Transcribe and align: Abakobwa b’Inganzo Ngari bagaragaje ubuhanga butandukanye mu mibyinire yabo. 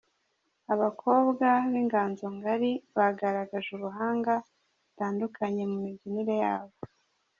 Abakobwa 0.73 1.47
b’Inganzo 1.71 2.25
Ngari 2.35 2.71
bagaragaje 2.97 3.69
ubuhanga 3.77 4.33
butandukanye 4.83 5.63
mu 5.71 5.77
mibyinire 5.83 6.35
yabo. 6.43 6.75